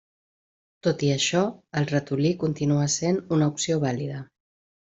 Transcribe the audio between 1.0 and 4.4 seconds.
i això, el ratolí continua sent una opció vàlida.